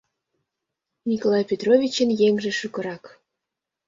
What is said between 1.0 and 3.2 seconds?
Николай Петровичын еҥже шукырак.